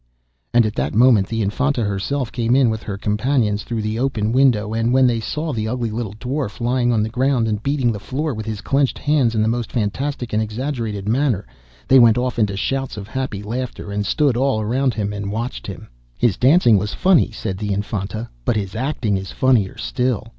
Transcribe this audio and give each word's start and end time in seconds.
And 0.51 0.65
at 0.65 0.73
that 0.77 0.95
moment 0.95 1.27
the 1.27 1.43
Infanta 1.43 1.83
herself 1.83 2.31
came 2.31 2.55
in 2.55 2.71
with 2.71 2.81
her 2.81 2.97
companions 2.97 3.61
through 3.61 3.83
the 3.83 3.99
open 3.99 4.31
window, 4.31 4.73
and 4.73 4.91
when 4.91 5.05
they 5.05 5.19
saw 5.19 5.53
the 5.53 5.67
ugly 5.67 5.91
little 5.91 6.15
dwarf 6.15 6.59
lying 6.59 6.91
on 6.91 7.03
the 7.03 7.07
ground 7.09 7.47
and 7.47 7.61
beating 7.61 7.91
the 7.91 7.99
floor 7.99 8.33
with 8.33 8.47
his 8.47 8.61
clenched 8.61 8.97
hands, 8.97 9.35
in 9.35 9.43
the 9.43 9.47
most 9.47 9.71
fantastic 9.71 10.33
and 10.33 10.41
exaggerated 10.41 11.07
manner, 11.07 11.45
they 11.87 11.99
went 11.99 12.17
off 12.17 12.39
into 12.39 12.57
shouts 12.57 12.97
of 12.97 13.07
happy 13.07 13.43
laughter, 13.43 13.91
and 13.91 14.03
stood 14.07 14.35
all 14.35 14.65
round 14.65 14.95
him 14.95 15.13
and 15.13 15.31
watched 15.31 15.67
him. 15.67 15.87
'His 16.17 16.35
dancing 16.35 16.79
was 16.79 16.95
funny,' 16.95 17.29
said 17.29 17.59
the 17.59 17.71
Infanta; 17.71 18.27
'but 18.43 18.55
his 18.55 18.73
acting 18.75 19.17
is 19.17 19.31
funnier 19.31 19.77
still. 19.77 20.25